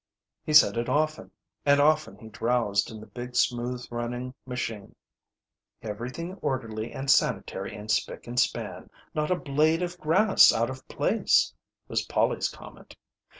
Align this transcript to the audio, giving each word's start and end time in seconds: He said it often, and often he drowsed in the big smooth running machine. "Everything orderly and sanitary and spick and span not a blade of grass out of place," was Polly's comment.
He 0.43 0.53
said 0.53 0.77
it 0.77 0.89
often, 0.89 1.29
and 1.63 1.79
often 1.79 2.17
he 2.17 2.27
drowsed 2.29 2.89
in 2.89 2.99
the 2.99 3.05
big 3.05 3.35
smooth 3.35 3.85
running 3.91 4.33
machine. 4.47 4.95
"Everything 5.83 6.33
orderly 6.41 6.91
and 6.91 7.07
sanitary 7.07 7.75
and 7.75 7.91
spick 7.91 8.25
and 8.25 8.39
span 8.39 8.89
not 9.13 9.29
a 9.29 9.35
blade 9.35 9.83
of 9.83 9.99
grass 9.99 10.51
out 10.51 10.71
of 10.71 10.87
place," 10.87 11.53
was 11.87 12.01
Polly's 12.07 12.49
comment. 12.49 12.95